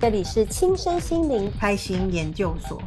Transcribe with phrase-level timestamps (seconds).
[0.00, 2.82] 这里是轻身心灵开心研究所。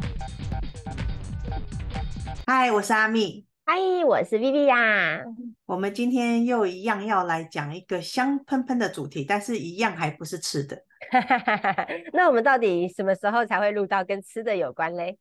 [2.45, 3.45] 嗨，我是阿蜜。
[3.65, 5.23] 嗨，我是 Vivi 呀。
[5.65, 10.83] 我们今天又一样要来讲一个香喷喷的主题，但是一样还不是吃的。
[12.13, 15.17] 那我们到底什么时候才会录到跟吃的有关嘞？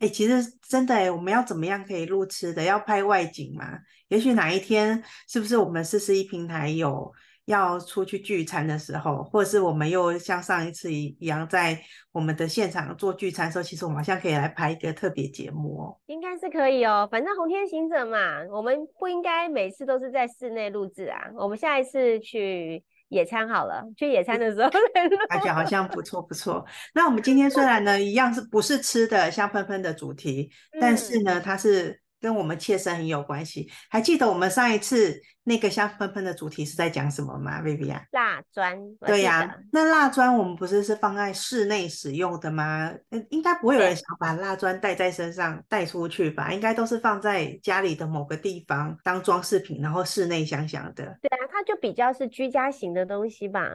[0.00, 2.62] 哎、欸，其实真的哎，我们要怎么样可以录吃的？
[2.62, 3.78] 要拍外景吗？
[4.08, 7.12] 也许哪一天，是不是我们四十一平台有
[7.46, 11.78] 要出去聚餐的时候，或者是我们又像上一次一样，在
[12.12, 15.98] 我们的现场做聚餐的时候，其实我们好像可以来拍一个特别节目哦。
[16.06, 21.18] 应该是可以哦，反正红天行者嘛，我们不应该每次都是在室内录制啊。
[21.36, 22.82] 我们下一次去。
[23.10, 24.68] 野餐好了，去野餐的时候
[25.28, 26.64] 感觉好像不错不错。
[26.94, 33.70] 那我们今天虽然呢，一样是不是吃的香喷喷的主题，嗯、但是呢，它是跟我们切身很有关系。
[33.88, 35.14] 还记得我们上一次
[35.46, 38.00] 那个香喷喷的主题是在讲什么吗，Viviya？
[38.12, 38.78] 蜡砖。
[39.00, 42.90] 对呀、啊，那蜡砖我们不是是放在室内使用的吗？
[43.28, 46.50] 应该不会有人想把蜡砖带在身上带出去吧？
[46.50, 51.18] 应该都是放在家里的某个地方当装饰品，然后室内香香的。
[51.20, 53.68] 对啊，它就比较是居家型的东西吧。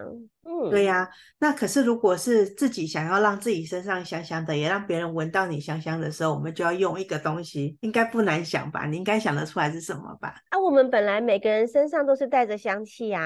[0.43, 1.09] 嗯，对呀、啊。
[1.37, 8.87] 那可是如果是自己想要让自己身上香香的，也让别人闻到你香香的时候，我们就要用一个东西，应该不难想吧？
[8.87, 10.33] 你应该想得出来是什么吧？
[10.49, 11.58] 啊，我们本来每个人。
[11.59, 13.21] 人身上都是带着香气啊，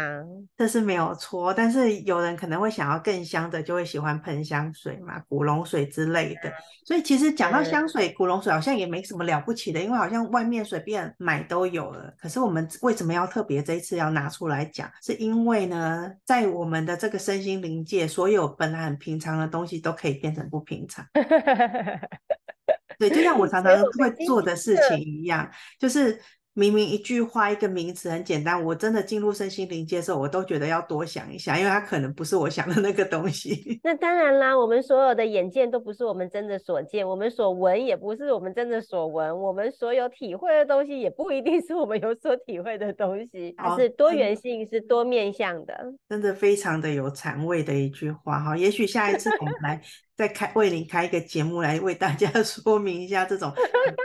[0.58, 1.54] 这是没有错。
[1.54, 6.52] 但是有人可能会想要更香的，就会喜欢喷香水嘛，古龙水之类的。
[6.84, 12.12] 所以其实讲到香水，古龙水好像也没什么了不起的，因为好像外面随便买都有了。
[12.20, 14.92] 可是我们为什么要特别这一次要拿出来讲？
[15.04, 21.06] 是因为呢，在我们的这个身心灵界，所有本来很平常的东西都可以变成不平常。
[22.98, 26.20] 对，就像我常常会做的事情一样，就是。
[26.56, 33.80] 明明一句话一个名词很简单，我真的进入身心灵界的时候，我都觉得要多想一下，因为它可能不是我想的那个东西。
[33.84, 43.54] 那当然啦，我们所有的眼见都不是我们真的所见，我们所闻也不是我们真的所闻，我们所有体会的东西也不一定是我们有所体会的东西。
[43.58, 48.56] 它是多元性，是多面向的，真的非常的有禅味的一句话哈。
[48.56, 49.82] 也许下一次我们来。
[50.16, 53.52] 再开为您开一个节目来为大家 说明一下这种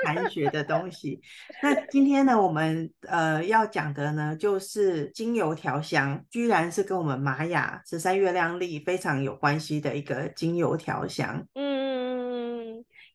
[0.04, 1.20] 禅学的东西。
[1.62, 11.46] 那今天呢，我们呃要讲的呢，就是精油调香，居然是跟我们玛雅十三月亮历非常有关系的一个精油调香。
[11.54, 11.67] 嗯。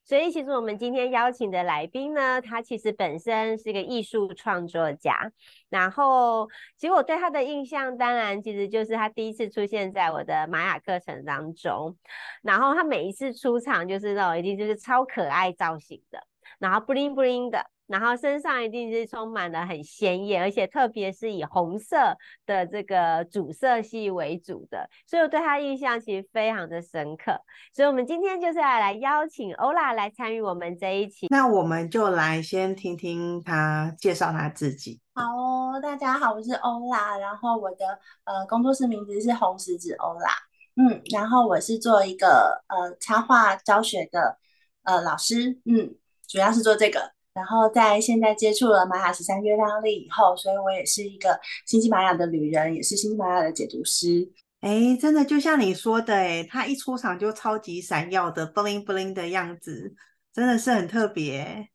[0.06, 5.32] 所以，其实我们今天邀请的来宾呢，他其实本身是一个艺术创作家。
[5.70, 11.96] 然后，其实我对他的印象，当然其实就是他第一次出现在我的玛雅课程当中。
[12.42, 16.22] 然后，他每一次出场就是那种一定就是超可爱造型的，
[16.60, 17.73] 然后布灵布灵的。
[17.86, 27.40] 然后身上一定是充满了很鲜艳，而且特别是以红色的这个主色系为主的，所以我对他印象其实非常的深刻。
[27.74, 31.28] 所以，我们今天就是要来邀请欧拉来参与我们这一期。
[31.30, 35.02] 那我们就来先听听他介绍他自己。
[35.14, 40.32] 好哦，大家好，我是欧拉，然后我的呃工作室名字是红十字欧拉，
[40.78, 44.40] 嗯，然后我是做一个呃插画教学的
[44.84, 45.96] 呃老师，嗯，
[46.28, 47.13] 主要是做这个。
[47.34, 54.32] 然后在现在接触了玛雅十三月亮历以后，所以我也是一个星际玛雅的旅人，也是星际玛雅的解读师。
[54.62, 59.96] 哎，真的就像你说的，哎，他一出场就超级闪耀的 bling bling 的样子，
[60.32, 61.70] 真的是很特别，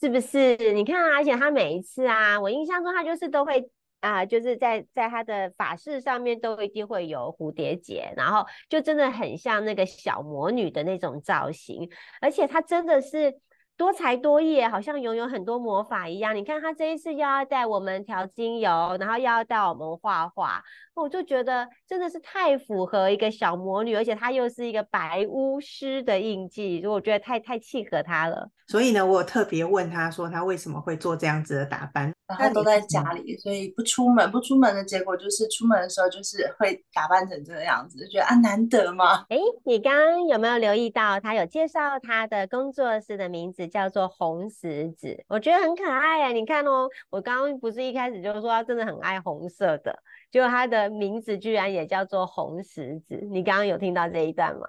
[0.00, 0.56] 是不是？
[0.72, 3.68] 你看啊，而且他每一次啊，我印象中他就是都会
[3.98, 11.90] 啊、呃，就是在在他的发饰上面都一定会有蝴蝶结，然后就真的很像那个小魔女的那种造型，
[12.20, 13.40] 而且她真的是。
[13.82, 16.36] 多才多艺，好像拥有很多魔法一样。
[16.36, 20.62] 你看他这一次又要带我们调精油，然后又要带我们画画，
[20.94, 28.48] 我就觉得真的是太符合一个小魔女，而且她又是一个白巫师的印记，所以我觉得太太契合她了。
[28.68, 32.10] 所以呢，我有特别问他说，他为什么会做这样子的打扮？
[32.38, 34.30] 他都在家里，所以不出门。
[34.30, 39.26] 不出门的结果就是，出门的时候就是会打扮成这个样子，就觉得啊，难得嘛？
[39.28, 46.32] 哎，你刚刚有没有留意到，他有介绍他的工作室的名字叫做红石子，我觉得很可爱哎。
[46.32, 49.98] 你看哦，我刚刚不是一开始就说他真的很爱红色的，
[50.30, 53.16] 结果他的名字居然也叫做红石子。
[53.30, 54.66] 你刚刚有听到这一段吗？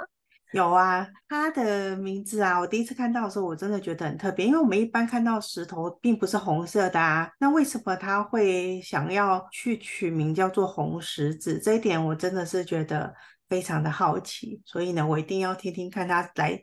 [0.54, 11.60] 有啊，他的名字啊，我第一次看到的时候，我真的觉得很特别，因为我们一般看到石头并不是红色的啊，那为什么他会想要去取名叫做红石子？
[11.60, 13.12] 这一点我真的是觉得
[13.50, 16.62] 非常的好奇，所以呢，我一定要听听看他来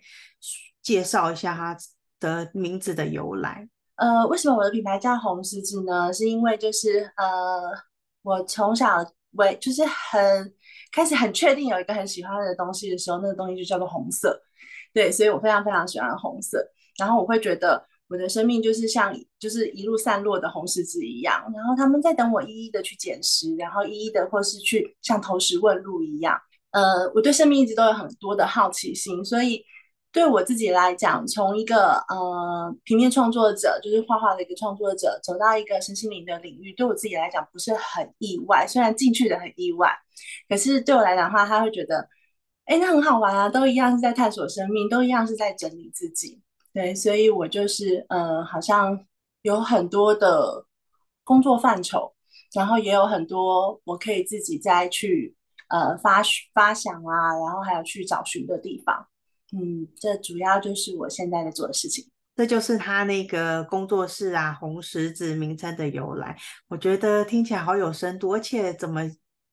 [0.81, 1.77] 介绍一下他
[2.21, 3.69] 的名字的由来。
[3.97, 6.13] 呃，为什么我的品牌叫红石子呢？
[6.13, 7.73] 是因为就是呃，
[8.23, 10.55] 我从小为就是很。
[10.93, 14.37] 开始很确定有一个很喜欢的东西的时候，那个东西就叫做红色。
[14.93, 16.69] 对，所以我非常非常喜欢红色。
[16.99, 26.37] 然后我会觉得我的生命就是像就是一路散落的红十字一样，然后他们在等我一一的去捡拾，然后一一的或是去像投石问路一样。
[26.73, 29.65] 呃，我对生命一直都有很多的好奇心，所以。
[30.13, 38.67] 对我自己来讲，从一个呃平面创作者，就是画画的一个创作者，走到一个身心灵的领域，对我自己来讲不是很意外。
[38.67, 39.89] 虽然进去的很意外，
[40.49, 42.09] 可是对我来讲的话，他会觉得，
[42.65, 46.43] 哎，那很好玩啊，都一样是在探索生命，都一样是在整理自己。
[46.73, 48.99] 对，所以我就是呃，好像
[49.43, 50.67] 有很多的
[51.23, 52.13] 工作范畴，
[52.53, 55.37] 然后也有很多我可以自己再去
[55.69, 56.21] 呃发
[56.53, 59.07] 发想啊，然后还有去找寻的地方。
[59.53, 62.11] 嗯，这主要就是我现在在做的事情。
[62.37, 66.37] 这就是他那个工作室啊，红十字名称的由来。
[66.69, 69.03] 我觉得听起来好有深度，而且怎么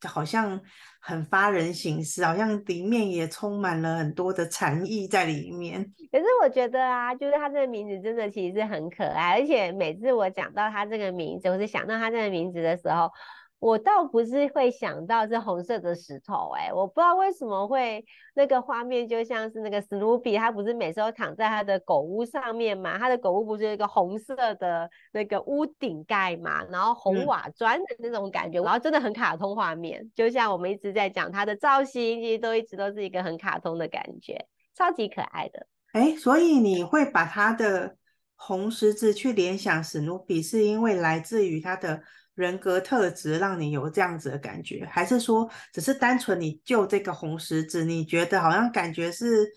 [0.07, 0.61] 好像
[1.01, 5.83] 很发人省思，好像里面也充满了很多的禅意在里面。
[6.11, 13.09] 可是我觉得啊，就是他这个名字真的其实是很可爱，而且每次我讲到他这个名字，我是想到他这个名字的时候。
[13.59, 18.05] 我倒不是会想到是红色的石头，欸，哎，我不知道为什么会
[18.35, 22.99] 那个画面就像是那个史努比，他不是每次都躺在他的狗屋上面嘛？
[22.99, 26.63] 他的狗屋不是有一个红色的那个屋顶盖嘛？
[26.65, 34.45] 然后红瓦砖的那种感觉，嗯，然后真的很卡通画面，就像我们一直在讲他的造型，其实都一直都是一个很卡通的感觉，
[34.75, 35.65] 超级可爱的。
[35.93, 37.97] 哎，所以你会把他的
[38.35, 42.03] 红十字去联想史努比，是因为来自于他的。
[42.37, 49.51] 人格特质让你有这样子的感觉，还是说只是单纯你就这个红十字，你觉得好像感觉是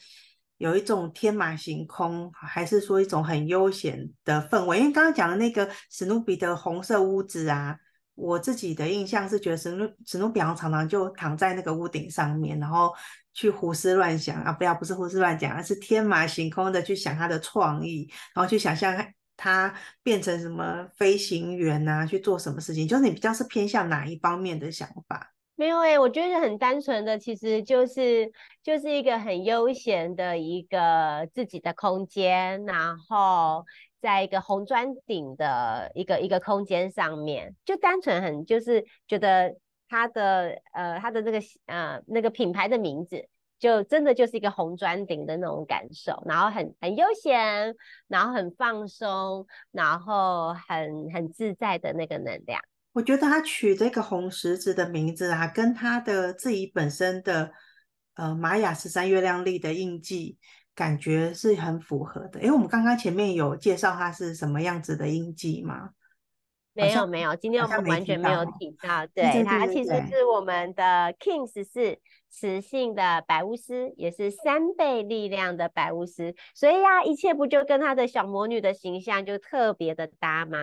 [0.56, 4.78] 有一种天马行空，还是说一种很悠闲的氛围？
[4.78, 7.76] 因为刚刚讲的那个史努比的红色屋子啊，
[8.14, 12.90] 我自己的印象是觉得史努史努比常常就躺在那个屋顶上面，然后
[13.34, 18.96] 去胡思乱想啊，不要不是胡思乱想，而是天马行空的去想他的创意，然后去想象。
[19.42, 22.04] 他变成什么飞行员啊？
[22.04, 22.86] 去做什么事情？
[22.86, 25.32] 就是你比较是偏向哪一方面的想法？
[25.56, 28.30] 没有诶、我觉得很单纯的，其实就是
[28.62, 33.64] 就是一个很悠闲的一个自己的空间，然后
[34.00, 39.56] 在一个红砖顶的一个一个空间上面，就单纯很就是觉得
[39.88, 43.26] 他的呃他的那个呃那个品牌的名字。
[43.60, 47.76] 就真的就是一个红砖顶的那种感受，然后很很悠闲，
[48.08, 52.60] 然后很放松，然后很很自在的那个能量。
[52.92, 57.52] 我觉得他取这个红十字的名字啊，跟他的自己本身的
[58.14, 60.38] 呃玛雅十三月亮历的印记，
[60.74, 62.40] 感觉是很符合的。
[62.40, 65.90] 因为我们刚刚前面有介绍他是什么样子的印记吗？
[66.80, 69.06] 没有没有，今天我们完全没有提到。
[69.14, 71.98] 对，它其实是我们的 Kings 四
[72.28, 80.58] 雌性的白巫师，也是三倍力量的白巫师，所以呀、啊，一切不就跟他的小魔女的形象就特别的搭吗？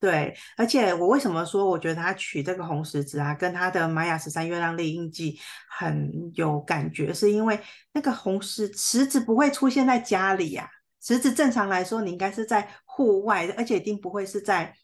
[0.00, 5.38] 对，而且我为什么说我觉得他取这个红十字啊，跟他的玛雅十三月亮历印记
[5.70, 7.56] 很有感觉，是因为
[7.92, 10.70] 那个红十十字不会出现在家里呀、啊，
[11.00, 14.74] 十字正常来说你应该是在户外，而且一定不会是在。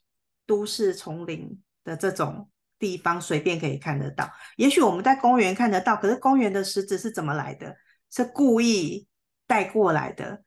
[0.49, 2.49] 都市丛林的这种
[2.79, 7.77] 地方随便可以看得到，也许我们在公园看得到，可是公园的石子是怎么来的？
[8.11, 9.07] 是故意
[9.47, 10.43] 带过来的，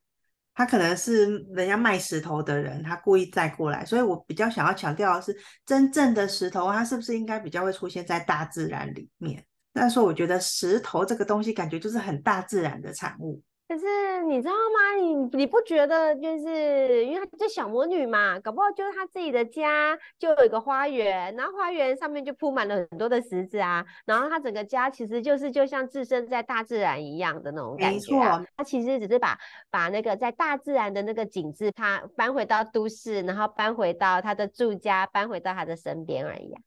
[0.56, 3.86] 他可能是人家卖石头的人，他故意带过来。
[3.86, 9.46] 所以我比较想要强调的是，真正的石头，它是不是应该比较会出现在大自然里面？
[9.74, 13.42] 但是我觉得石头这个东西，感觉就是很大自然的产物。
[13.72, 15.02] 可是你知道吗？
[15.02, 28.44] 你你不觉得就是因为她是小魔女嘛，搞不好就是她自己的家就有一个花园，然后花园上面就铺满了很多的石子啊，然后她整个家其实就是就像置身在大自然一样的那种感觉啊。
[28.58, 36.62] 她其实只是把把那个在大自然的那个景致，她搬回到都市，然后搬回到她的住家，搬回到她的身边而已啊。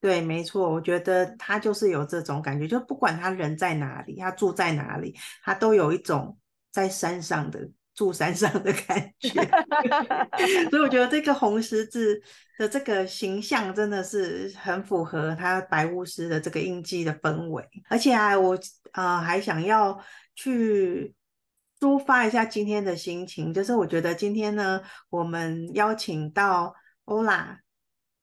[0.00, 5.14] 对，没错，我觉得他就是有这种感觉，就不管他人在哪里，他住在哪里，
[5.44, 6.38] 他都有一种
[6.72, 9.30] 在山上的住山上的感 觉。
[10.70, 12.18] 所以我觉得这个红十字
[12.56, 17.62] 的这个形象真的是很符合他白巫师的这个印记的氛围。
[17.90, 18.54] 而且啊，我
[18.92, 20.02] 啊、呃、还想要
[20.34, 21.14] 去
[21.78, 24.80] 抒发一下今天的心情，就是我觉得今天呢，
[25.10, 27.60] 我们邀请到欧拉。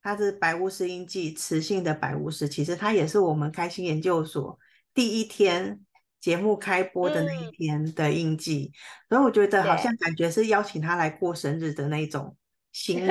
[0.07, 4.57] 他是白巫师印记，雌性的白巫师，其实他也是我们开心研究所
[4.93, 5.81] 第一天
[6.21, 8.73] 节目开播的那一天的印记，嗯、
[9.09, 12.37] 所以我觉得好像感觉是邀请他来过生日的那种
[12.71, 13.07] 心情，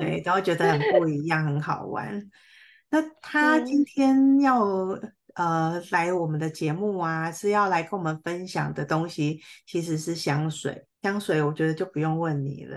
[0.00, 2.20] 对， 然后觉得很不一样，很好玩。
[2.90, 4.64] 那他今天要、
[5.34, 10.84] 嗯、呃来我们的节目啊，是要来跟我们分享的东西，其实是香水。
[11.06, 12.76] 香水，我觉得就不用问你了。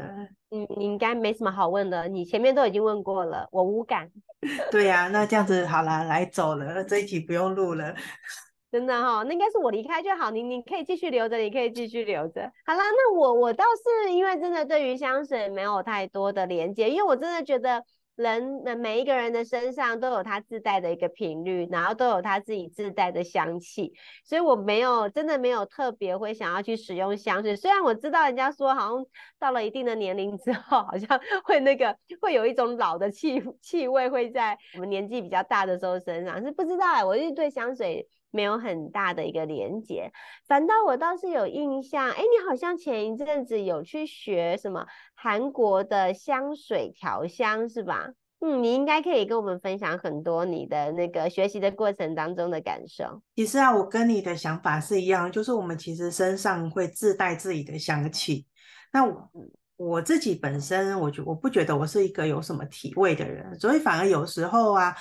[0.52, 4.08] 嗯，你应该没什么好问的，你前面都已经问过了，我无感。
[4.70, 7.96] 对呀、啊，那这样子好啦，来走了，这一集不用录了。
[8.72, 12.44] 真的哈、哦，那应该是我离开就好，你你可以继续留着，你可以继续留着。
[12.68, 13.66] 好啦，那我我倒
[14.06, 17.84] 是因为真的对于香水没有太多的连接，因为我真的觉得
[18.20, 23.94] 人的每一个人的身上都有他自带的一个频率，然后都有他自己自带的香气，
[24.26, 27.56] 所以我没有真的没有特别会想要去使用香水。
[27.56, 29.06] 虽然我知道人家说好像
[29.40, 38.06] 到了一定的年龄之后，好像 会那个会有一种老的气气味会在我们年纪比较大的时候身上，是不知道哎，我是对香水。
[38.32, 40.12] 没有很大的一个连接，
[40.48, 48.10] 反倒我倒是有印象，哎，你好像前一阵子有去学什么韩国的香水调香是吧？
[48.42, 53.22] 嗯，你应该可以跟我们分享很多你的那个学习的过程当中的感受。
[53.36, 58.46] 其实啊，我跟你的想法是一样，就是我们其实身上会自带自己的香气。
[58.94, 59.32] 那我，
[59.76, 64.96] 我自己本身，我觉我不觉得我是一个有什么体味的人，所以反而有时候啊。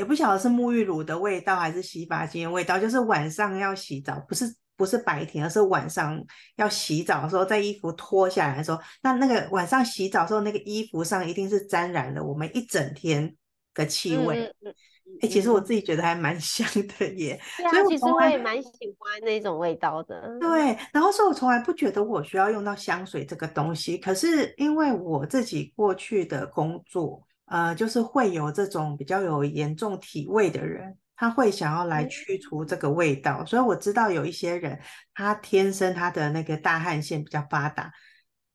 [0.00, 6.18] 也不晓得是沐浴乳的味道还是洗发精的味道，就是晚上要洗澡，不是不是白天，而是晚上
[6.56, 13.36] 要洗澡的时候，在衣服脱下来的时候，那那个晚上洗澡的时候，那个衣服上一定是沾染了我们一整天
[13.74, 14.46] 的气味。
[14.46, 14.74] 哎、嗯
[15.20, 16.66] 欸，其实我自己觉得还蛮香
[16.98, 17.38] 的耶。
[17.58, 20.34] 所以，其实我也蛮喜欢那种味道的。
[20.40, 27.22] 对，然后所以我从来不觉得我需要用到香水这个东西，可是因为我自己过去的工作。
[27.50, 33.44] 呃，就是会有这种比较有严重体味的人，他会想要来去除这个味道。
[33.44, 34.78] 所以我知道有一些人，
[35.14, 37.92] 他天生他的那个大汗腺比较发达，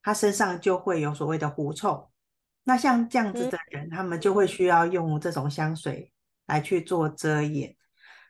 [0.02, 2.10] 他身上就会有所谓的狐臭。
[2.64, 6.10] 那像这样子的人，他们就会需要用这种香水
[6.48, 7.76] 来去做遮掩。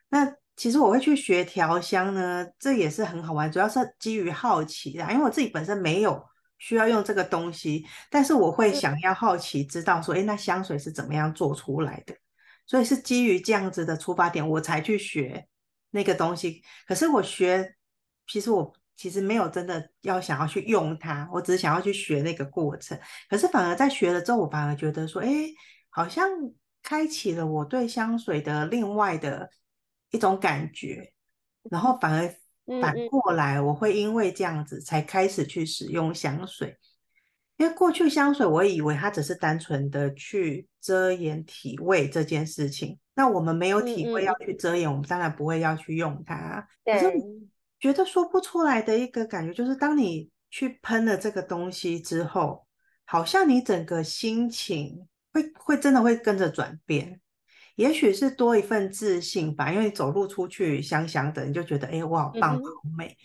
[0.09, 6.25] 那其实我会去学调香呢，这也是很好玩，主要是基于好奇的，因为我自己本身没有。
[6.57, 12.15] 需要用这个东西，但是我会想要好奇知道说，诶，那香水是怎么样做出来的？
[12.65, 15.47] 所以是基于这样子的出发点，我才去学
[15.91, 16.63] 那个东西。
[16.87, 17.75] 可是我学，
[18.25, 22.97] 其实我其实没有真的要想要去用它，我只是想要去学那个过程。
[23.29, 25.53] 可是反而在学了之后，我反而觉得说，诶，
[25.89, 26.27] 好像
[26.81, 29.49] 开启了我对香水的另外的
[30.11, 31.13] 一种感觉，
[31.69, 32.35] 然后反而。
[32.81, 36.75] 反过来，我会因为这样子才开始去使用香水，
[37.57, 42.97] 因为过去香水我以为它只是单纯的去遮掩体味这件事情。
[43.13, 46.67] 那我们没有体味要去遮掩，我们当然不会要去用它。
[46.83, 47.13] 可是
[47.79, 52.65] 觉得说不出来的一个感觉，就是当你去喷了这个东西之后，
[53.05, 57.21] 好像你整个心情会会真的会跟着转变。
[57.75, 62.61] 也许是多一份自信吧，因为走路出去香香的，你就觉得哎，我好棒，好
[62.97, 63.07] 美。
[63.07, 63.15] 嗯、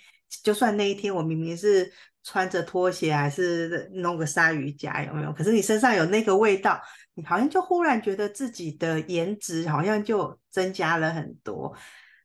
[0.43, 1.91] 就算那一天我明明是
[2.25, 5.33] 穿着拖鞋，还是弄个鲨鱼夹，有没有？
[5.33, 6.81] 可是你身上有那个味道，
[7.15, 11.73] 你好像就忽然觉得自己的颜值好像就增加了很多。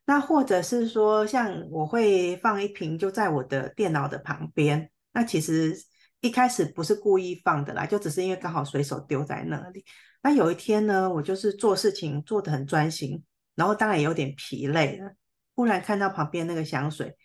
[0.08, 5.76] 那或者是说，像我会放一瓶就在我的电脑的旁边，那其实
[6.22, 9.86] 一开始不是故意放的啦，就只是因为刚好随手丢在那里。
[10.26, 15.14] 那有一天呢，我就是做事情做得很专心，然后当然也有点疲累了。
[15.54, 17.16] 忽然看到旁边那个香水，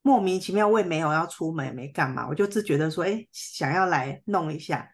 [0.00, 4.90] 莫名其妙，我也没有要出门，也没干嘛，我就自觉得说，哎，想要来弄一下。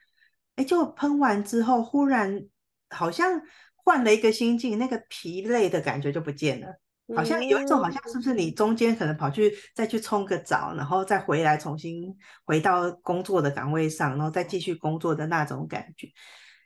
[0.57, 2.45] 哎，就喷完之后，忽然
[2.91, 3.41] 好像
[3.77, 6.67] 换了一个心境，那个疲累的感觉就不见了，
[7.17, 12.13] 好像有一种好像是不是你中间可能跑去再去冲个澡，然后再回来重新
[12.45, 16.09] 回到工作的岗位上，然后再继续工作的那种感觉。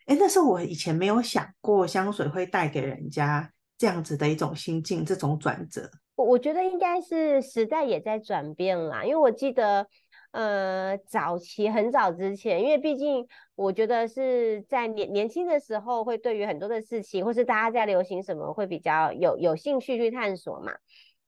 [0.06, 5.90] 哎，那是我以前没有想过，香水会带给人家这样子的一种心境，这种转折。
[6.14, 9.86] 我我觉得应该是时代也在转变啦，因为我记得，
[10.30, 20.72] 呃，早期很早之前，因为毕竟我觉得是在年年轻的时候，会对于很多的事情，或是大家在流行什么，会比较有有兴趣去探索嘛。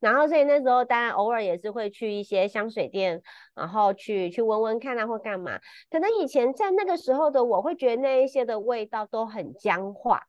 [0.01, 3.21] 然后，所以那时候当然偶尔也是会去一些香水店，
[3.55, 5.59] 然后去去闻闻看啊，或干嘛。
[5.91, 10.23] 可能以前在那个时候的我会觉得那一些的味道都很僵化，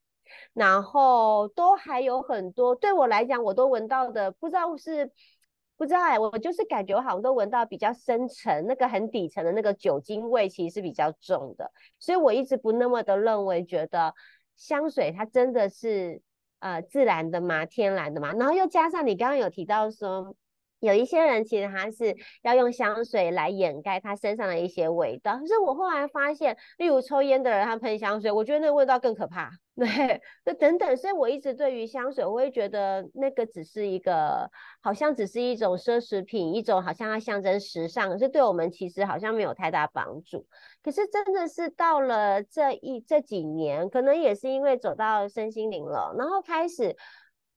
[0.53, 5.11] 然后都还有很多对我来讲，我都闻到的不知道是
[5.77, 11.71] 不知道哎，我就是感觉我好像都闻到比较深层那个很底层的那个酒精味，其实是比较重的。
[11.99, 14.15] 所以我一直不那么的认为，觉得
[14.55, 16.23] 香水它真的是。
[16.59, 20.35] 呃，自然的嘛，天然的嘛，然后又加上你刚刚有提到说，
[20.79, 29.51] 有一些人其实他是要用香水来掩盖他身上的一些味道，可是我后来发现，例如抽烟的人他喷香水，我觉得那个味道更可怕。
[29.79, 40.45] 对，就等等，所以我一直对于香水，我会觉得那个只是一个，好像只是一种奢侈品，一种好像它象征时尚，可是对我们其实好像没有太大帮助。
[40.83, 46.95] 可是真的是到了这一这几年，可能也是因为走到身心灵了，然后开始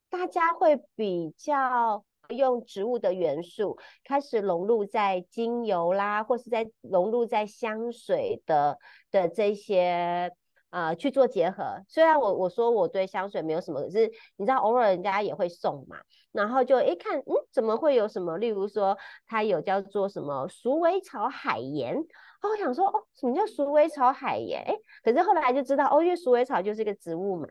[0.09, 2.05] 大家会比较。
[2.29, 8.79] 用植物的元素开始融入在精油啦，或是在融入在香水的
[9.11, 10.31] 的这些
[10.73, 11.62] 呃去做结合。
[11.87, 15.97] 虽然我我说我对香水没有什么，可是你知道偶尔人家也会送嘛，
[16.33, 18.38] 然后就一看，嗯，怎么会有什么？
[18.38, 18.99] 例如说
[19.29, 24.61] 它有叫做什么鼠尾草海盐，哦，我想说哦，什么叫鼠尾草海盐？
[24.67, 24.75] 哎，
[25.05, 27.47] 可是后来就知道哦，因为鼠尾草就是一个植物嘛。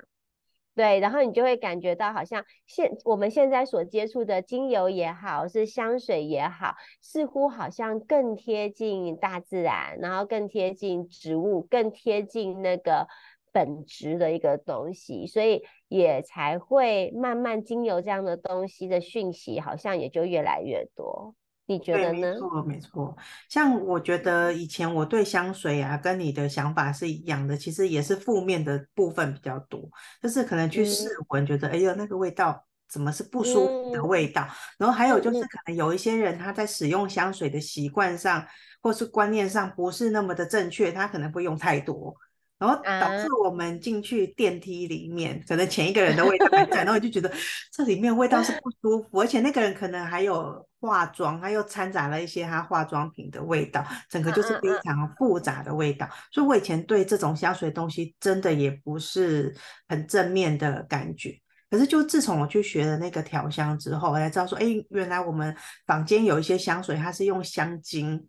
[0.73, 13.05] 对，然后你就会感觉到，好像现我们现在所接触的精油也好，是香水也好，似乎好像更贴近大自然，然后更贴近植物，更贴近那个
[13.51, 21.35] 本质的一个东西，所以也才会慢慢精油这样的东西的讯息，好像也就越来越多。
[21.67, 22.33] 你觉得呢？
[22.33, 23.17] 没错，没错。
[23.47, 29.81] 像我觉得以前我对香水啊，跟你的想法是一样的，其实也是负面的部分比较多，
[30.21, 34.41] 就是可能去试闻，觉得、嗯、哎呦那个味道怎么是不舒服的味道。
[34.43, 38.45] 嗯、然后还有就是可能有一些人他在使用香水的习惯上，
[38.81, 42.13] 或是观念上不是那么的正确，他可能会用太多。
[42.61, 47.31] 然后导致我们进去电梯里面，啊、可能前一个人的味道还在，然后我就觉得
[47.71, 56.07] 这里面味道是不舒服，而且那个人可能还有化妆，他又掺杂了一些他化妆品的味道，整个就是非常复杂的味道。
[56.31, 59.55] 所以我以前对这种香水东西真的也不是
[59.89, 61.35] 很正面的感觉。
[61.67, 65.55] 可是就自从我去学了那个调香之后，我才知道说，哎，原来我们
[65.87, 68.27] 房间有一些香水，它是用香精。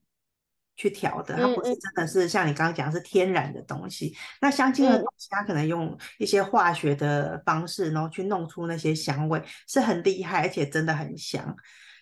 [0.77, 4.09] 去调的，它不是真的是像你刚刚讲是天然的东西。
[4.09, 11.55] 嗯、那香精的东西，它可能用一些化学的方式，然后去弄出那些香味，是很厉害，而且真的很香。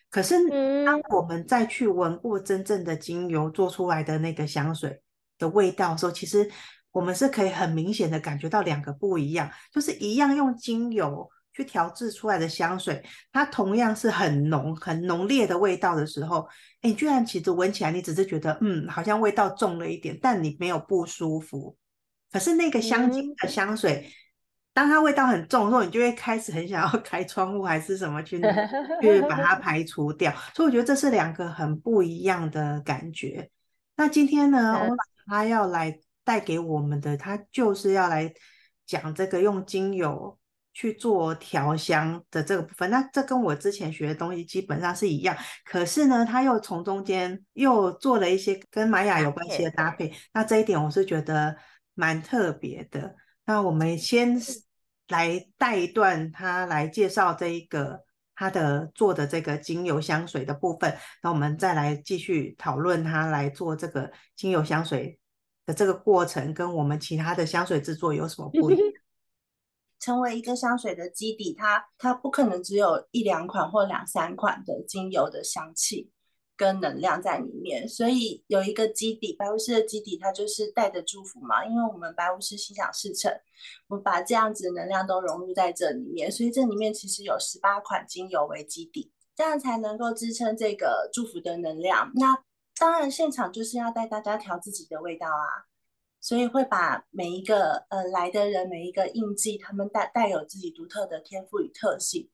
[0.08, 0.36] 可是
[0.84, 5.00] 当我们再去闻过真正的精油做出来的那个香水
[5.38, 6.50] 的味道的时候，其实
[6.92, 11.28] 我们是可以很明显的感觉到两个不一样，就是一样用精油。
[11.60, 16.48] 去调制出来的香水，它同样是很浓、很浓烈的味道的时候，
[16.80, 21.76] 哎，居然其实闻起来你只是觉得，嗯，好像味道重了一点，但你没有不舒服。
[22.32, 24.10] 可是那个香精的香水，嗯、
[24.72, 28.40] 当它味道很重的时候，你就会开始很想要 开窗户还是什么去
[29.02, 30.32] 去把它 排除掉。
[30.54, 33.50] 所以我觉得这是两个很不一样的感觉。
[33.96, 34.96] 那今天呢，欧拉
[35.26, 38.32] 他要来带给我们的，他就是要来
[38.86, 40.38] 讲这个用精油。
[40.72, 45.36] 去做调香的这个部分，那这跟我之前学的东西基本上是一样。
[45.64, 50.12] 可是呢，他又从中间又做了一些跟玛雅有关系的搭配。
[50.32, 51.56] 那这一点我是觉得
[51.94, 53.14] 蛮特别的。
[53.44, 54.40] 那我们先
[55.08, 58.04] 来带一段他来介绍这一个
[58.36, 60.96] 他的做的这个精油香水的部分。
[61.22, 65.18] 那我们再来继续讨论他来做这个精油香水
[65.66, 68.86] 的这个过程，跟我们其他的香水制作有什么不一样？
[70.00, 76.10] 成为一个香水的基底，它它不可能只有一两款或两三款的精油的香气
[76.56, 81.64] 跟能量在里面，所以有一个基底，白巫师的基底，它就是带着祝福嘛。
[81.64, 83.30] 因为我们白巫师心想事成，
[83.88, 92.10] 我把这样子的能量都融入在这里面，所以这里面其实有十八款精油为基底，这样才能够支撑这个祝福的能量。
[92.14, 92.36] 那
[92.78, 95.69] 当然，现场就是要带大家调自己的味道啊。
[96.20, 102.28] 所以会把每一个呃来的人，每一个印记，他们带带有自己独特的天赋与特性，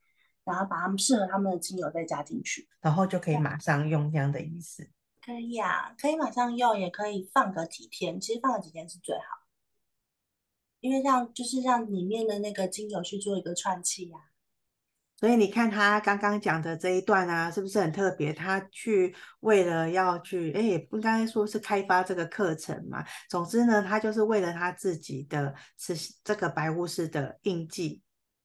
[0.45, 4.89] 然后把他们适合他们的精油再加进去，然后就可以马上用这样的意思。
[5.25, 9.47] 可以啊，可以马上用，也可以放个几天，其实放个几天是最好，
[10.81, 14.36] 因为让就是让里面的那个精油去做一个串气呀、啊。
[15.19, 18.35] 所以你看他刚刚讲的这一段啊，是不是很特别？
[18.35, 23.03] 他去为了要去，哎，也不应该说是开发这个课程嘛。
[23.31, 28.03] 总之呢，他就是为了他自己的是这个白巫师的印记，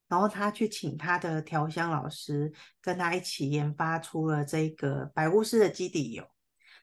[0.07, 2.49] 然后他去请他的调香老师
[2.81, 6.23] 跟他一起研发出了这个白巫师的基底油。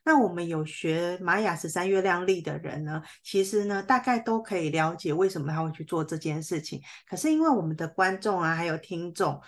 [0.05, 6.79] 那我们有学玛雅十三月亮历的人呢，其实呢，大概都可以了解为什么他会去做这件事情。
[7.07, 9.41] 可是因为我们的观众啊，还有听众。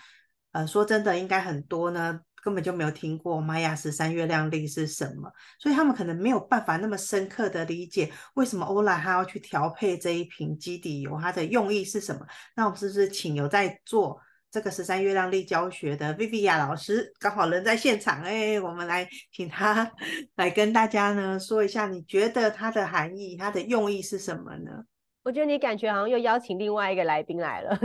[0.52, 12.26] 呃，说真的，应该很多呢，根本就没有听过玛雅十三月亮历是什么，所以他们可能没有办法那么深刻的理解为什么欧拉他要去调配这一瓶基底油，它的用意是什么？
[12.54, 19.90] 那我们是不是请有在做这个十三月亮历教学的 Viviya 老师，刚好人在现场，哎，我们来请他
[20.36, 24.84] 来跟大家呢说一下，你觉得它的含义、它的用意是什么呢？
[25.24, 27.78] 我觉得你感觉好像又邀请另外一个来宾来了。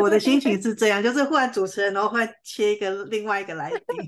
[0.00, 4.06] 我的心情是这样，就是忽然主持人，然后忽然切一个另外一个来宾。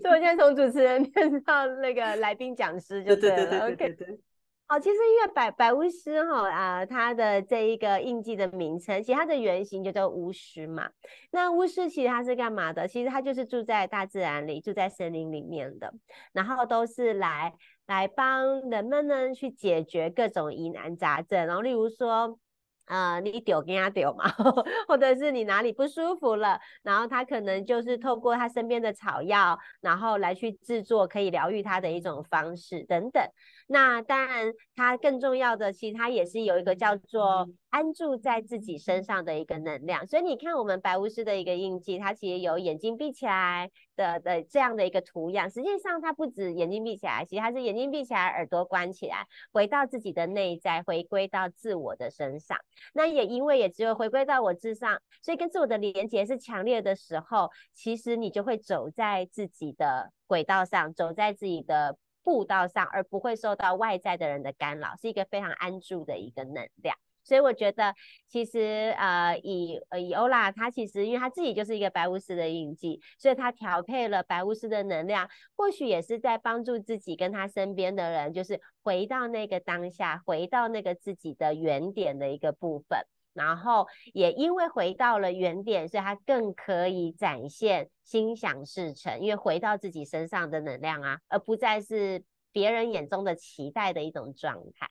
[0.00, 3.36] 所以我现在从主持人变到那个来宾讲师就对了。
[3.36, 4.20] 对对对对对对。
[4.68, 10.88] 好，其实因为白白巫师哈啊，它的这一个印记的名称，其实它的原型就叫巫师嘛。
[11.30, 12.86] 那巫师其实他是干嘛的？
[12.88, 15.92] 其实他就是住在大自然里，住在森林里面的，
[16.32, 17.52] 然后都是来。
[17.86, 22.38] 来帮人们呢去解决各种疑难杂症，然后例如说，
[22.86, 24.24] 呃，你丢跟他丢嘛，
[24.86, 33.22] 或者是你哪里不舒服了，然后他可能就是透过他身边的草药，然后来去制作可以疗愈他的一种方式等等。
[33.68, 40.06] 那当然，它更重要的，其实它也是有一个叫做安住在自己身上的一个能量。
[40.06, 45.50] 所以你看，我们白巫师的一个印记，它其实有眼睛闭起来的的这样的一个图样。
[45.50, 52.56] 实际上，它不止眼睛闭起来，其实它是眼睛闭起来，耳朵关起来，回到自己的内在，回归到自我的身上。
[52.94, 61.98] 那也因为也只有回归到我之上，所以跟自我的连接是强烈的时候，其实你就会走在自己的轨道上，走在自己的。
[62.26, 66.96] 步道上，而不会受到外在的人的干扰，是一个非常安住的一个能量。
[67.22, 67.94] 所以我觉得，
[68.26, 82.98] 其实呃，以以欧拉，他其实因为他自己就是一个白巫师的印记，所以他调配了白巫师的能量，或许也是在帮助自己跟他身边的人，就是回到那个当下，回到那个自己的原点的一个部分。
[83.36, 94.88] 然后也因为回到了原点，所以他更可以展现心想事成，因为回到自己身上的能量啊，而不再是别人眼中的期待的一种状态。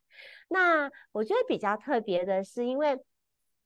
[0.48, 3.00] 那我觉得比较特别的是，因为，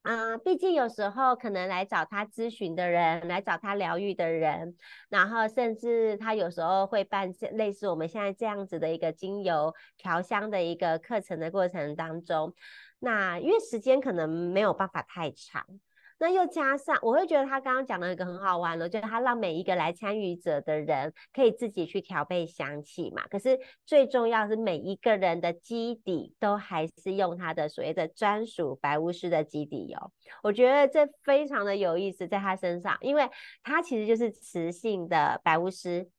[0.04, 4.78] 嗯、毕竟有时候可能来找他咨询的人，来找他疗愈的人，
[5.10, 12.54] 然后甚至他有时候会办类似我们现在这样子的一个精油调香的一个课程的过程当中。
[13.00, 15.66] 那因为时间可能没有办法太长，
[16.20, 23.26] 那又加上我会觉得他刚刚讲的一个很好玩的，就是他让每一个来参与者的人可以自己去调配香气嘛。
[23.30, 30.12] 可是最重要是每一个人的基底都还是用他的所谓的专属白巫师的基底油，
[30.44, 33.30] 我觉得这非常的有意思，在他身上，因为
[33.64, 36.10] 他其实就是雌性的白巫师。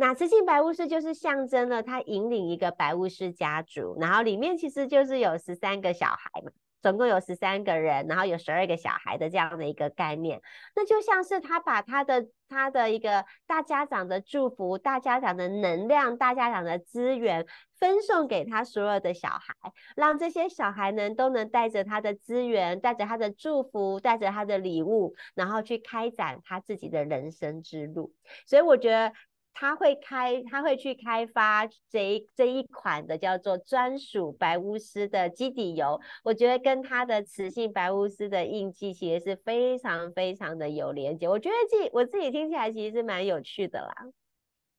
[0.00, 10.40] 那磁性白巫师就是象征了他引领一个白巫师家族，然后里面其实就是有十三个小孩嘛，总共有十三个人，然后有十二个小孩的这样的一个概念。
[10.74, 17.46] 那就像是他把他的他的一个大家长的祝福、大家长的能量、大家长的资源
[17.78, 19.54] 分送给他所有的小孩，
[19.96, 28.14] 让这些小孩呢都能带着他的资源、带着他的祝福、带着他的礼物，然后去开展他自己的人生之路。
[28.46, 29.12] 所以我觉得。
[29.60, 41.28] 他会开，他会去开发这一这一款的叫做专属白巫师的基底油，我觉得跟他的磁性白巫师的印记其实是非常非常的有连接。
[41.28, 43.92] 我觉得自己我自己听起来其实是蛮有趣的啦。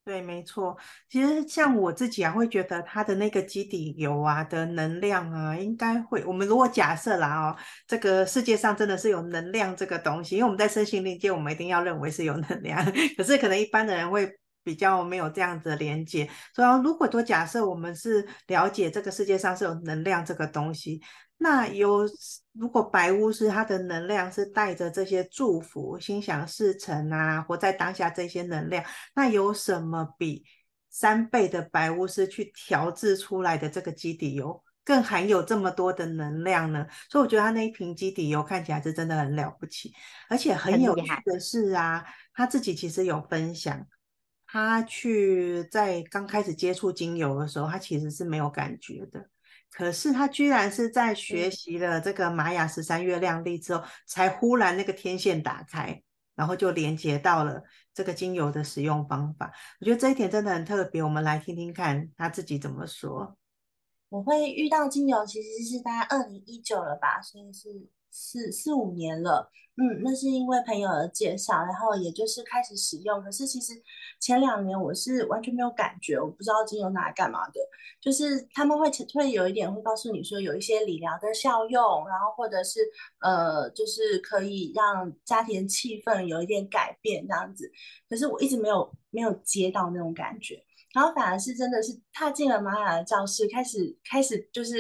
[0.04, 0.76] 对，没错。
[1.08, 6.26] 其实像我自己啊，会觉得它的那个基底油啊的能量啊，应该会。
[6.26, 12.84] 我们如果假设啦哦，这个世界上真的是有能量这个东西，因为我们在身心灵界，我们一定要认为是有能量。
[13.16, 14.36] 可是可能一般的人会。
[14.64, 21.02] 比较没有这样子的连接，所以如果说假设我们是了解这个世界上是有能量这个东西，
[21.38, 22.08] 那有
[22.54, 28.84] 如果白巫师他的能量是带着这些祝福、心想事成啊，活在当下这些能量，
[29.16, 30.44] 那有什么比
[30.90, 36.86] 三倍的白巫师去调制出来的这个基底油更含有这么多的能量呢？
[37.10, 39.92] 所以我觉得他那一瓶基底油看起来是真的很了不起，
[40.30, 43.84] 而且很有趣的是啊，他自己其实有分享。
[44.52, 49.30] 他去在刚开始接触精油的时候，他其实是没有感觉的。
[49.70, 56.04] 可是他居然是在学习了这个玛雅十三月亮历之后，才忽然那个天线打开，
[56.36, 59.54] 然后就连接到了这个精油的使用方法。
[59.80, 61.02] 我觉得这一点真的很特别。
[61.02, 63.38] 我们来听听看他自己怎么说。
[64.10, 67.70] 我会遇到精油，其实是大概二零一九了吧，所以是。
[68.12, 73.24] 四四五年了，嗯，那是因为朋友的介绍，然后也就是开始使用。
[73.24, 73.74] 可是其实
[74.20, 77.60] 前两年我是完全没有感觉，我不知道精油拿来干嘛的。
[78.02, 82.80] 就是他们会会有一点会告诉你说有一些理疗的效用，然后或者是
[83.22, 87.72] 呃，就是可以让家庭气氛有一点改变这样子。
[88.10, 90.62] 可是我一直没有没有接到那种感觉，
[90.94, 94.76] 然后反而是真的是踏进了玛雅的教室，开始开始就是。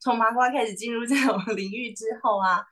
[0.00, 2.64] 从麻瓜开始进入这种 领域之后啊，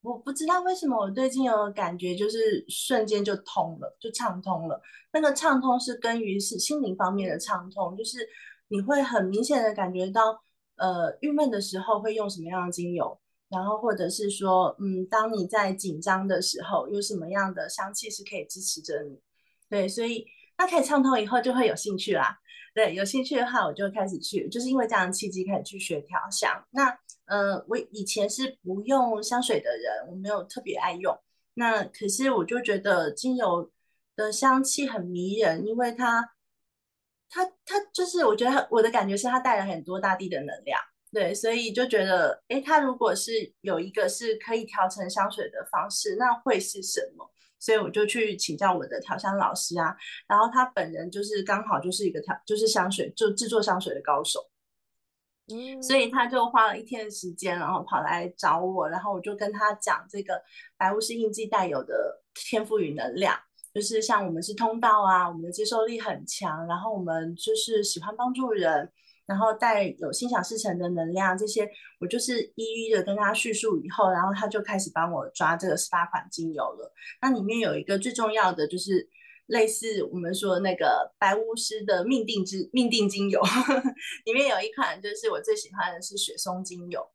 [0.00, 4.80] 我不知道为什么我对精油的感觉就是瞬间就通了，就畅通了。
[5.12, 8.26] 那个畅通是根于是心灵方面的畅通，就是
[8.68, 10.40] 你会很明显的感觉到，
[10.76, 19.20] 呃，郁闷的时候会用什么样的精油，然后或者是说，嗯，当你在紧张的时候，有什么样的香气是可以支持着你。
[19.68, 20.24] 对，所以
[20.58, 22.38] 那可以畅通以后就会有兴趣啦。
[22.76, 26.62] 对，有兴趣的话我就开始去，就是因为这样的契机开始去学调香。
[26.72, 31.18] 那呃，我以前是不用香水的人，我没有特别爱用。
[31.54, 33.72] 那可是我就觉得精油
[34.14, 36.34] 的香气很迷人，因为它，
[37.30, 40.78] 它，它就是我觉得我的感觉是它带了很多大地的能量。
[41.10, 47.26] 对，所以就觉得，诶，它如果是有一个是可以调成香水的方式，那会是什么？
[47.58, 49.96] 所以我就去请教我的调香老师啊，
[50.28, 54.40] 然后他本人就是刚好就是一个调，就是香水就制作香水的高手。
[55.48, 60.42] 嗯，所以他就花了一天的时间，然后跑来找我，然后我就跟他讲这个
[60.76, 63.38] 白巫师印记带有的天赋与能量，
[63.72, 68.92] 就是像我们是通道啊，我们的接受力很强，然后我们就是喜欢帮助人，
[69.26, 71.68] 然后带有心想事成的能量，这些
[72.00, 76.92] 我就是一一的跟他叙述以后，然后他就开始帮我抓这个十八款精油了。
[77.20, 79.08] 那里面有一个最重要的就是。
[79.48, 83.40] 类似我们说那个白巫师的命定之命定精油，
[84.26, 87.08] 里面有一款就是我最喜欢的是雪松精油。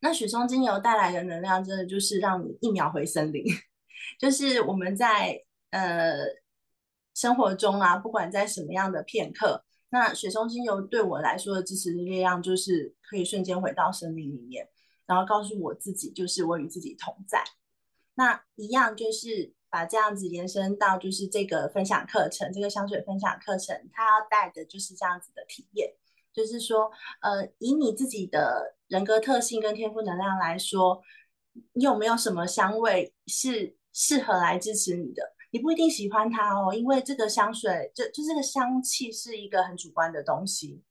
[0.00, 3.44] 那雪松精油带来的能量，真的就是让你一秒回森林。
[4.18, 6.16] 就是我们在呃
[7.14, 14.68] 生活中啊，不管在什么样的片刻，那雪松精油对我来说的支持力量，就是可以瞬间回到森林里面，
[15.06, 17.44] 然后告诉我自己，就是我与自己同在。
[18.14, 19.54] 那一样就是。
[19.74, 25.92] 把这样子延伸到就是这个分享课程，这个香水分享课程，它要带的就是这样子的体验，
[26.32, 31.02] 就是说，呃，以你自己的人格特性跟天赋能量来说，
[31.72, 35.33] 你有没有什么香味是适合来支持你的？
[35.54, 40.82] 你不一定喜欢它哦，因为这个香水，就就这个香气是一个很主观的东西。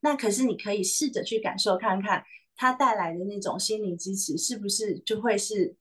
[0.00, 2.24] 那可是你可以试着去感受看看，
[2.56, 5.76] 它带来的那种心灵支持，是不是就会是。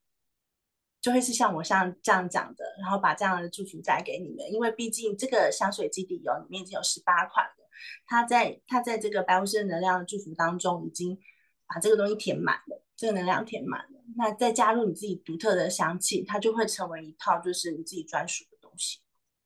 [1.02, 7.70] 就会是像我像这样讲的，然后把这样的祝福带给你们，因为毕竟这个香水基底油里面已经有十八款了，
[8.06, 11.18] 它在它在这个白巫师的能量的祝福当中，已经
[11.66, 19.00] 把这个东西填满了，这个能量填满了，那再加入你自己独特的香气，它就会成为一套就是你自己专属的东西。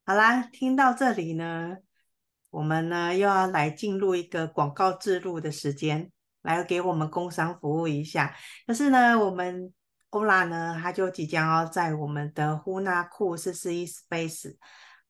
[0.06, 1.78] 好啦，听到这里呢，
[2.50, 8.36] 我们呢又要来进入一个广告置入的时间，来给我们工商服务一下，
[8.68, 9.74] 可是呢，我们。
[10.14, 14.58] 欧拉呢，他就即将要在我们的呼纳库四四一 Space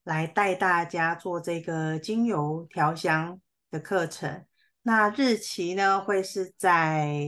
[0.05, 4.45] 来带大家做这个精油调香的课程。
[4.83, 7.19] 那日期呢，会是在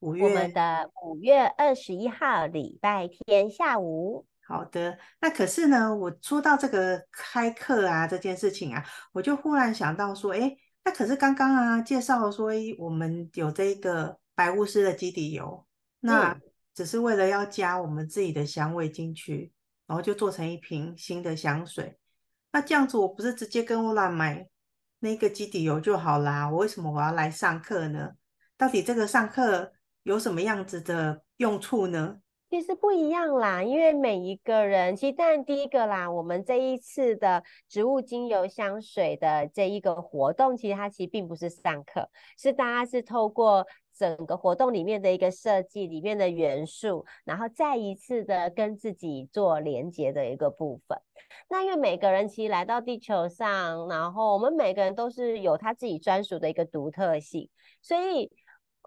[0.00, 4.26] 五月，我们的五月二十一号礼拜天下午。
[4.46, 15.66] 好的，那可是呢，我说到这个开课啊这件事情啊，我就忽然想到说，哎，那可是刚刚啊介绍说我们有这个白巫师的基底油，
[16.00, 16.32] 那。
[16.32, 16.40] 嗯
[16.78, 19.52] 只是为了要加我们自己的香味进去，
[19.88, 21.98] 然后就做成一瓶新的香水。
[22.52, 24.48] 那这样子，我不是直接跟欧拉买
[25.00, 26.48] 那个基底油就好啦？
[26.48, 28.12] 我为什么我要来上课呢？
[28.56, 29.72] 到底这个上课
[30.08, 32.18] 有什么样子的用处呢？
[32.48, 43.66] 其实不一样啦，因为每一个人，其实当然第一个啦，我们这一次的植物精油香水的这一个活动，其实它其实并不是上课，是大家是透过。
[43.98, 50.96] 整个活动里面的一个设计，里面的元素，然后再一次的跟自己做连接的一个部分。
[51.50, 57.50] 那因为每个人其实来到地球上，然后我们每个人都是有他自己专属的一个独特性，
[57.82, 58.30] 所以。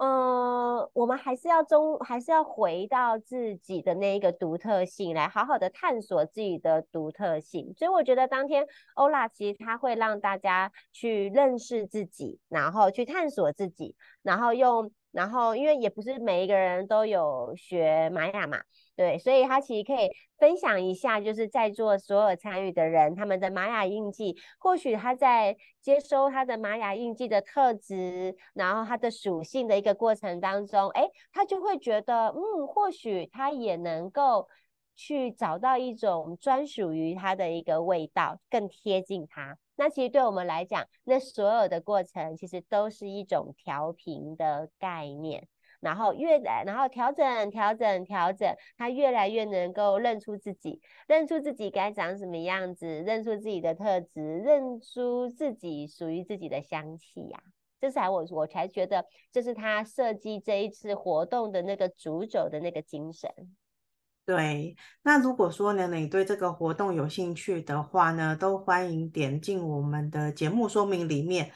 [0.04, 7.72] 嗯，我们还是要中，还是要回到自己的那一个独特性，来好好的探索自己的独特性。
[7.78, 18.58] 所以我觉得当天欧拉其实他会让大家去认识自己，然后去探索自己，然后用，然后因为也不是每一个人都有学玛雅嘛。
[19.02, 34.48] 对，所以他其实可以分享一下，就是在座所有参与的人，他们的玛雅印记，或许他在接收他的玛雅印记的特质，然后他的属性的一个过程当中，哎，他就会觉得，嗯，或许他也能够
[34.96, 39.58] 去找到一种专属于他的一个味道，更贴近他。
[39.78, 45.48] 那其实对我们来讲，那所有的过程其实都是一种调频的概念。
[45.82, 57.52] 然后越来，然后调整、调整、调整，他越来越能够认出自己，认出自己该长什么样子，认出自己的特质，认出自己属于自己的香气呀、啊。
[57.82, 63.30] 这才我我才觉得这是他设计这一次活动的那个主轴的那个精神。
[64.24, 71.52] 对，那如果说呢，你对这个活动有兴趣的话呢，都欢迎点进我们的节目说明里面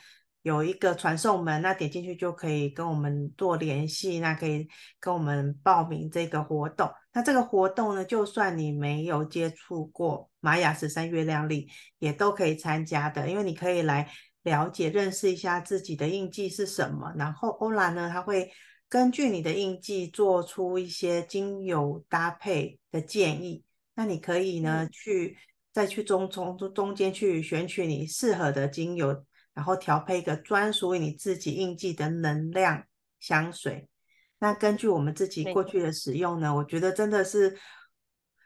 [0.45, 4.67] 有一个传送门，那点进去就可以跟我们做联系，那可以
[4.99, 6.88] 跟我们报名这个活动。
[7.12, 14.08] 那这个活动呢，就算你没有接触过玛雅十三月亮历，也都可以参加的，因为你可以来
[14.43, 17.12] 了解、认识一下自己的印记是什么。
[17.17, 18.51] 然后欧兰呢，他会。
[18.88, 23.63] 根据你的印记做出一些精油搭配的建议，
[23.95, 25.36] 那你可以呢去
[25.73, 32.85] 再去中中中间去选取你适合的精油，然后调配一个专属于你自己印记的能量
[33.19, 33.89] 香水。
[34.37, 37.57] 那根据我们自己过去的使用呢，我觉得真的是，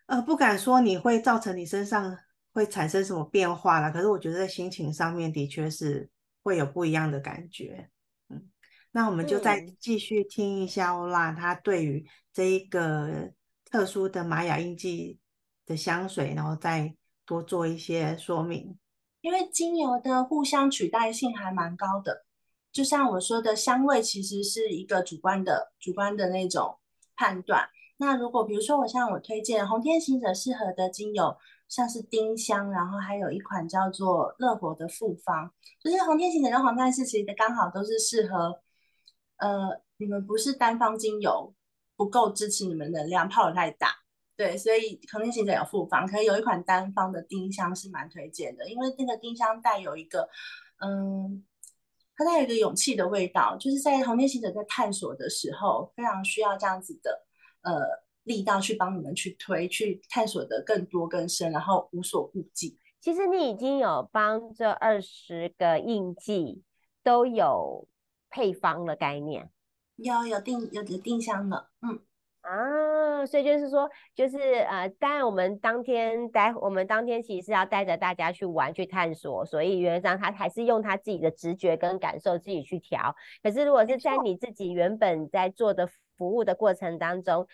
[0.05, 2.17] 呃，不敢说你会造成你身上
[2.53, 6.09] 会产生什么变化了，可是我觉得在心情上面的确是
[6.43, 7.89] 会有不一样的感觉。
[8.29, 8.49] 嗯
[8.91, 13.31] 那我们就再继续听一下欧拉，他对于这一个
[13.65, 15.19] 特殊的玛雅印记
[15.67, 18.77] 的香水，然后再多做一些说明。
[19.21, 22.25] 因为精油的互相取代性还蛮高的，
[22.71, 26.77] 就像我说的，香味其实是一个主观的、主观的那种
[27.15, 27.69] 判断。
[27.97, 31.36] 那如果比如说我像我推荐红天行者适合的精油，
[31.67, 35.51] 像是丁香，然后还有一款叫做乐活的复方，
[35.84, 38.62] 就是红天行者跟黄战士其实刚好都是适合。
[39.38, 41.53] 呃，你们不是单方精油
[41.95, 43.89] 不够支持你们能量，泡得太大，
[44.39, 50.30] 对，所以红天行者有复方，可以有一款单方的丁香是蛮推荐的，因为那个丁香带有一个，
[50.80, 51.43] 嗯，
[52.15, 57.25] 它带有一个勇气的味道，就是在红天行者在探索的时候，非常需要这样子的
[57.63, 57.82] 呃
[58.23, 62.80] 力道去帮你们去推，去探索的更多更深，然后无所顾忌。
[63.02, 66.63] 其实你已经有帮这二十个印记
[67.04, 67.89] 都有。
[68.32, 69.49] 配方的概念，
[69.95, 71.99] 有有定有有定香的，嗯
[72.41, 83.13] 啊，所以就是说，就是呃，当然我们当天待，我们当天其实是要带着大家去玩去探索，所以原则上他还是用他自己的直觉跟感受自己去调。
[83.43, 85.86] 可是如果是在你自己原本在做的
[86.17, 87.45] 服务的过程当中，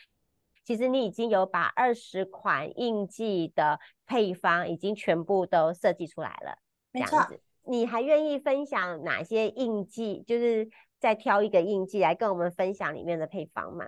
[0.64, 6.58] 其实你已经有把二十款印记的配方已经全部都设计出来了，
[6.94, 7.40] 这样子。
[7.68, 10.24] 你还愿意分享哪些印记？
[10.28, 10.70] 就是
[11.00, 13.86] 再挑一个印记来跟我们分享里面的配方吗？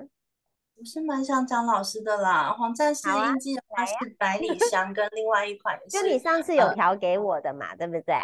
[0.80, 2.54] 我是蛮想讲老师的啦。
[2.54, 8.16] 黄战士印记的话是百 里香，跟另外一款就你上次有调给我的嘛，呃、对不对？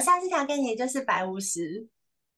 [0.00, 1.88] 上次调给你就是白巫师。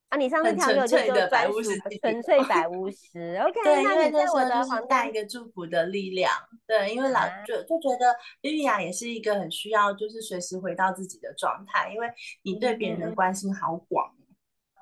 [0.08, 3.38] 啊，你上次调给我就是白巫师，纯粹白巫师。
[3.42, 6.32] OK，对，因为那时候就是带一个祝福的力量。
[6.66, 12.08] 对，因为老就就觉得莉莉亚也是一个很需要，就是随时回到自己的状态，因为
[12.42, 14.10] 你对别人的关心好广，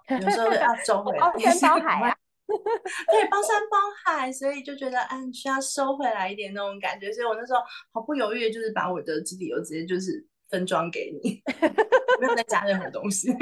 [0.06, 7.60] 嗯、有时候要收回来，包山包海啊，对，包山包海，所以就觉得嗯，需要收回来一点那种感觉，所以我那时候
[7.92, 11.42] 毫不犹豫就是把我的基底油直接就是分装给你，
[12.20, 13.32] 没有再加任何东西。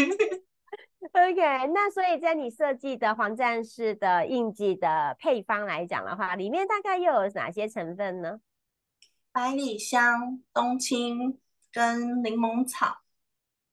[1.12, 8.40] OK，那所以在你设计的黄战士的印记的配方来讲的话，里面大概又有哪些成分呢？
[9.32, 11.40] 百里香、冬青
[11.72, 12.98] 跟柠檬草。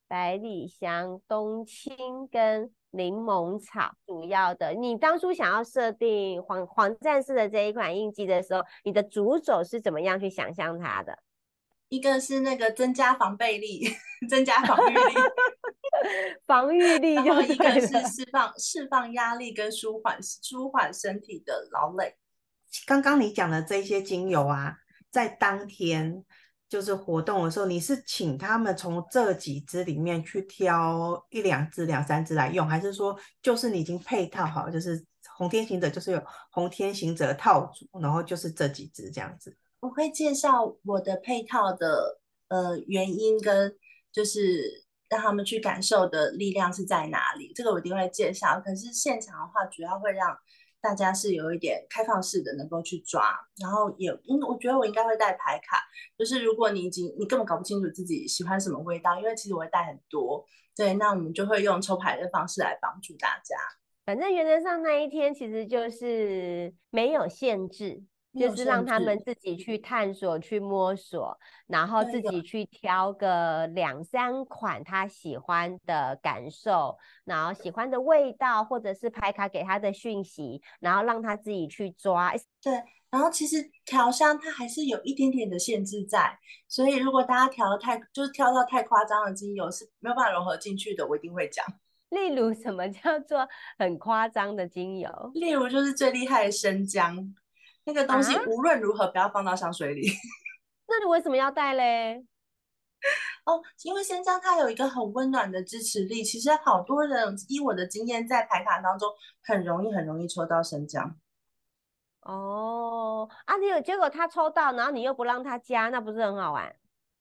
[0.07, 4.73] 百里香、冬青跟柠檬草，主要的。
[4.73, 11.17] 你当初想要设定黄黄战士的这一款印记的时候，你的主轴是怎么样去想象它的？
[11.89, 13.87] 一个是那个增加防备力，
[14.27, 15.13] 增加防御力，
[16.45, 22.17] 防御力，然后一个是释放释放压力跟舒缓舒缓身体的劳累。
[22.85, 24.79] 刚刚你讲的这些精油啊，
[25.09, 26.25] 在当天
[26.69, 35.05] 就是活动的时候，你是请他们从这几支里面去挑一两支、两三支来用，还是说就是你已经配套好，就是
[35.37, 39.55] 红天行者就是有红天行者套组，然后就是这几支这样子？
[39.79, 43.73] 我会介绍我的配套的呃原因跟
[44.11, 48.59] 就是让他们去感受的力量是在哪里，这个我一定会介绍。
[48.59, 50.37] 可是现场的话，主要会让
[50.81, 53.37] 大家是有一点开放式的，能够去抓。
[53.61, 55.83] 然后也因我觉得我应该会带牌卡，
[56.17, 63.55] 就是如果你已经你根本搞不清楚自己喜欢什么味道，因为其实我会带很多，对，那我们就会用抽牌的方式来帮助大家。
[64.05, 68.03] 反正原则上那一天其实就是没有限制。
[68.37, 82.33] 就是让他们自己去探索、去摸索，然后自己去挑个两三款他喜欢的感受，然后喜欢的味道，或者是拍卡给他的讯息，然后让他自己去抓。
[82.61, 82.73] 对，
[83.09, 91.65] 然后其实调香它还是有一点点的限制在，所以如果大家调的太，就是挑到太夸张的精油是没有办法融合进去的，我一定会讲。
[92.09, 93.45] 例如什么叫做
[93.77, 95.09] 很夸张的精油？
[95.33, 97.35] 例如就是最厉害的生姜，
[97.87, 100.09] 那个东西无论如何不要放到香水里。
[100.09, 100.13] 啊、
[100.87, 102.25] 那你为什么要带嘞？
[103.45, 106.21] 哦，因为生姜它有一个很温暖的支持力。
[106.21, 109.09] 其实好多人以我的经验，在排卡当中
[109.41, 111.15] 很容易很容易抽到生姜。
[112.23, 116.75] 哦，啊，你有结果他抽到，然后你又不让他加，那不是很好玩？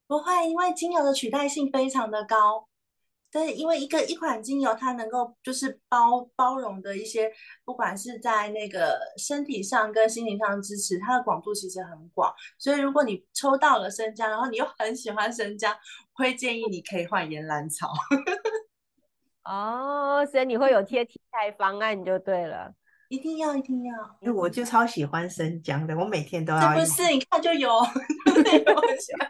[0.05, 2.67] 不会，因为精油的取代性非常的高。
[3.31, 7.31] 但是，因为一个一款精油，它能够就是包包容的一些，
[7.65, 12.33] 不管是在那个身体上跟心灵上支持，它的广度其实很广。
[12.57, 17.91] 所以如果你抽到了生姜，然后你又很喜欢生姜，我会建议你可以换岩兰草。
[19.43, 22.73] 哦，所以你会有贴替代方案就对了。
[23.09, 23.93] 一定要，一定要！
[24.21, 26.73] 因为我就超喜欢生姜的，我每天都要用。
[26.73, 27.71] 这不是，你看就有，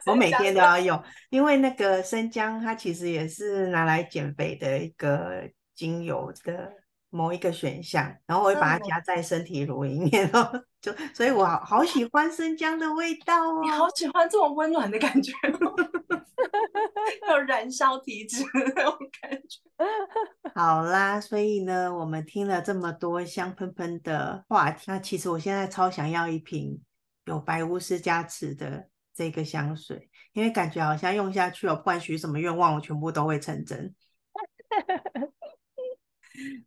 [0.07, 5.43] 我每天都要用，因为那个生姜它其实也是拿来减肥的一个
[5.75, 6.71] 精油的
[7.11, 10.51] 某一个选项，然后我会把它加在身体乳里面哦，
[10.81, 13.61] 就所以我好好喜欢生姜的味道哦。
[13.63, 15.75] 你好喜欢这种温暖的感觉哦。
[17.29, 19.59] 有燃烧体质那种感觉。
[20.53, 26.79] 好啦，所以呢，我们听了这么多香喷喷的话题，那其实我现在超想要一瓶
[27.25, 33.93] 有白巫师加持的这个香水，因为感觉好像用下去哦，不管许什么愿望，我全部都会成真。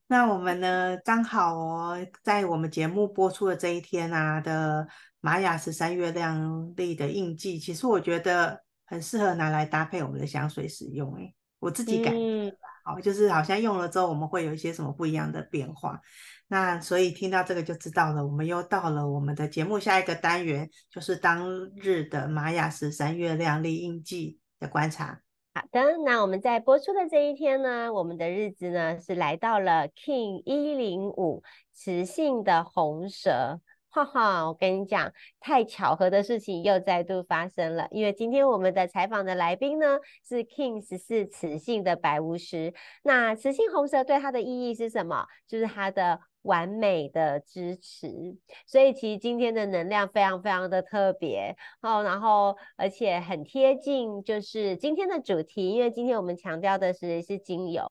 [0.09, 4.87] 那我们呢，刚好哦，在我们节目播出的这一天啊的
[5.21, 8.65] 玛雅十三月亮历的印记，其实我觉得。
[8.91, 12.53] 很适合拿来搭配我们的香水使用，哎，我自己感觉，
[12.85, 16.01] 好、嗯，就是好像用了之后，我们会有一些什么不一样的变化。
[16.49, 25.21] 那所以听到这个就知道了，我们又到了我们的节目下一个单元，就是当日的玛雅十三月亮历印记的观察。
[25.55, 33.61] 好的，那我们在播出的这一天呢，我们的日子呢是来到了 King 一零五雌性的红蛇。
[33.91, 37.89] 哈哈，我跟你讲，太巧合的事情又再度发生了。
[37.91, 42.73] 因为今天我们的采访的来宾呢是 King 十四雌性的白巫师。
[43.03, 45.27] 那雌性红蛇对它的意义是什么？
[45.47, 46.21] 就是它的。
[46.43, 48.37] 完美的支持，
[48.67, 51.57] 所以其实今天的能量非常非常的特别。
[51.83, 57.87] 哦，然后而且很贴近，就是今天的主题，因为今天我们强调的是是精油，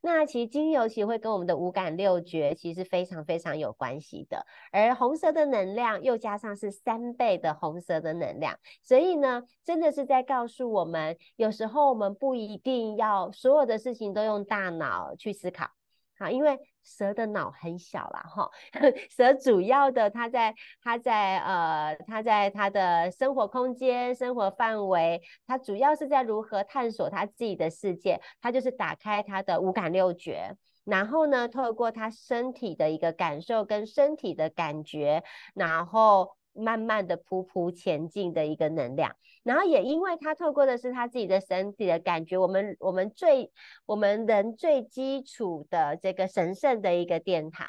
[0.00, 15.66] 那其实精油其实会跟我们的五感六觉其实非常非常有关系的，而红色的能量又加上是三倍的红色的能量，所以呢，真的是在告诉我们，有时候我们不一定要所有的事情都用大脑去思考，
[16.18, 16.58] 啊，因为。
[16.84, 18.50] 蛇的脑很小啦，哈，
[19.14, 35.22] 蛇主要的它在它在呃它在它的生活空间、生活范围，它主要是在如何探索它自己的世界，它就是打开它的五感六觉，然后呢，透过它身体的一个感受跟身体的感觉，
[35.54, 36.37] 然后。
[36.58, 43.50] 慢慢的匍匐前进的一个能量，然后也因为他透过的是他自己的身体的感觉，我们我们最
[43.86, 47.66] 我们人最基础的这个神圣的一个殿堂，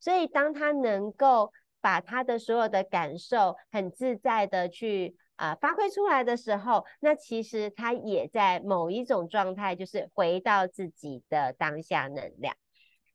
[0.00, 12.56] 所以当他能够把他的所有的感受很自在的去啊、发挥出来的时候，那其实他也在某一种状态，就是回到自己的当下能量。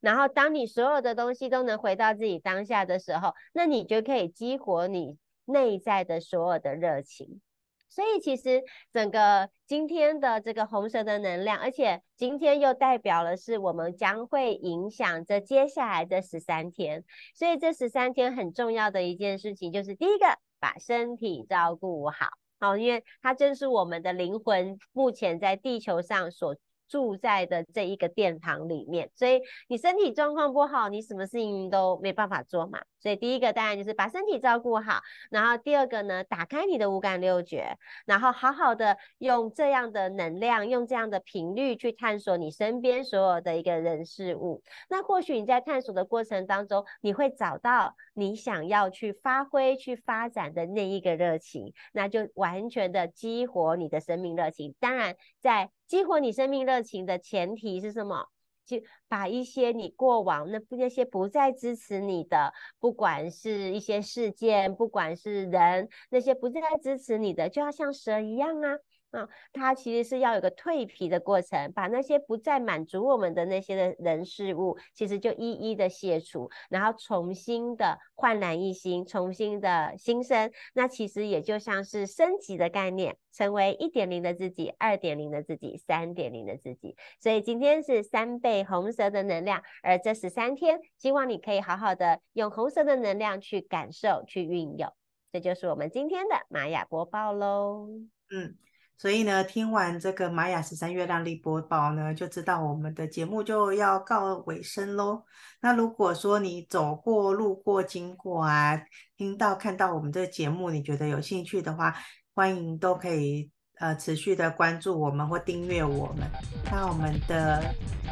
[0.04, 7.40] 然后，当你所有的东西都能回到自己当下的时候，那你就可以激活你内在的所有的热情。
[7.88, 17.06] 所以，其实整个今天的这个红蛇的能量，而且今天又代表了是我们将会影响着接下来的十三天。
[17.34, 22.28] 所以，这十三天很重要的一件事情就是，第一个，把身体照顾好，
[22.60, 26.58] 好，因为它正是我们的灵魂目前在地球上所。
[26.88, 32.80] 住在的这一个殿堂里面，所以你身体状况不好，你什么事情都没办法做嘛。
[33.00, 44.62] 所以第一个当然就是把身体照顾好，然后第二个呢，打开你的五感六觉，然后好好的用这样的能量，用这样的频率去探索你身边所有的一个人事物。
[44.90, 54.74] 那或许你在探索的过程当中，你会找到你想要去发挥、去发展的那一个热情，那就完全的激活你的生命热情。
[54.80, 58.26] 当然，在激活你生命热情的前提是什么？
[58.66, 68.76] 就把一些你过往那那些不再支持你的，不管是一些事件，不管是人，那些不再支持你的，就要像蛇一样啊，
[69.14, 80.52] 啊，它其实是要有个蜕皮的过程，把那些不再满足我们的那些的人事物，其实就一一的卸除，然后重新的焕然一新，重新的新生。
[80.74, 86.96] 那其实也就像是升级的概念，成为一点零的自己，二点零的自己，三点零的自己。
[87.20, 94.92] 所以今天是三倍红蛇的能量，而这十三天，希望你可以好好的用红蛇的能量去感受、去运用。
[95.32, 97.88] 这就是我们今天的玛雅播报喽。
[98.32, 98.58] 嗯。
[98.98, 105.24] 所以呢，听完这个玛雅十三月亮历播报呢，就知道我们的节目就要告尾声喽。
[105.62, 108.82] 那如果说你走过、路过、经过啊，
[109.18, 111.94] 听到、看到我们这个节目，你觉得有兴趣的话，
[112.34, 116.30] 欢迎都可以呃持续的关注我们或订阅我们。
[116.72, 117.64] 那我们的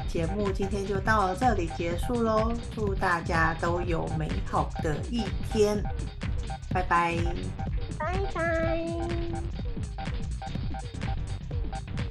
[0.09, 5.81] 节目今天就到这里结束喽，祝大家都有美好的一天，
[6.73, 7.17] 拜拜，
[7.97, 9.11] 拜拜。
[10.81, 12.10] Thank you.